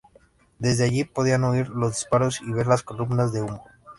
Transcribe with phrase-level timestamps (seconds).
[0.57, 3.67] Desde allí podían oír los disparos y ver las columnas de humo.